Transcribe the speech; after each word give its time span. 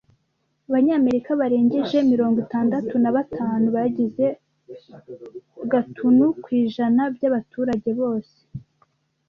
Abanyamerika 0.67 1.31
barengeje 1.41 1.97
mirongo 2.11 2.37
itandatu 2.45 2.93
na 3.03 3.09
batanu 3.17 3.65
bagize 3.75 4.25
gatunu 5.73 6.25
ku 6.43 6.49
ijana 6.61 7.01
byabaturage 7.15 7.89
bose. 7.99 8.37